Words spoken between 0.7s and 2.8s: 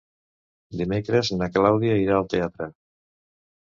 Dimecres na Clàudia irà al teatre.